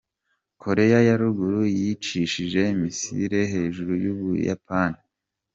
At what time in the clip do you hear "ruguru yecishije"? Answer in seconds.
1.21-2.61